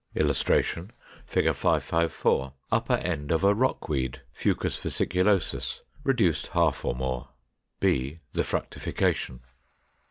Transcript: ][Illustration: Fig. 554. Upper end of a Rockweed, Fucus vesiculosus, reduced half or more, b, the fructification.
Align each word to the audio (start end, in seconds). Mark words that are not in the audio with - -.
][Illustration: 0.15 0.89
Fig. 1.27 1.45
554. 1.53 2.53
Upper 2.71 2.93
end 2.95 3.31
of 3.31 3.43
a 3.43 3.53
Rockweed, 3.53 4.21
Fucus 4.33 4.75
vesiculosus, 4.79 5.81
reduced 6.03 6.47
half 6.47 6.83
or 6.83 6.95
more, 6.95 7.29
b, 7.79 8.17
the 8.33 8.43
fructification. 8.43 9.41